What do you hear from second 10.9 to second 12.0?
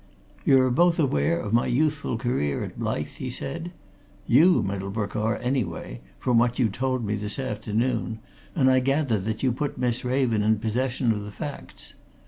of the facts.